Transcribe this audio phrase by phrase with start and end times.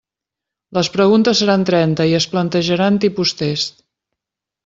[0.77, 3.77] Les preguntes seran trenta i es plantejaran tipus test.